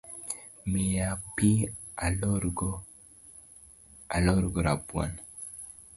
[0.77, 1.49] Mia pi
[4.15, 5.11] alorgo rabuon